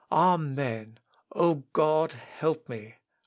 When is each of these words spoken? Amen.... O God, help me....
Amen.... 0.11 0.97
O 1.35 1.63
God, 1.73 2.13
help 2.13 2.67
me.... 2.67 2.95